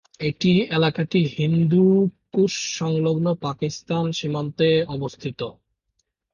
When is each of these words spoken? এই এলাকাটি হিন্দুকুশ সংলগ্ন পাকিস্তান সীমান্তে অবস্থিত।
এই 0.19 0.33
এলাকাটি 0.69 1.19
হিন্দুকুশ 1.37 2.53
সংলগ্ন 2.79 3.27
পাকিস্তান 3.41 4.05
সীমান্তে 4.11 4.69
অবস্থিত। 4.87 5.39